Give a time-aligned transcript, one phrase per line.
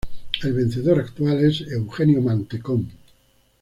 [0.41, 2.89] El vencedor actual es Eugenio Mantecón.